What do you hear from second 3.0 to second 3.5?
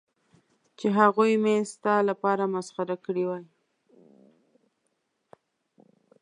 کړې وای.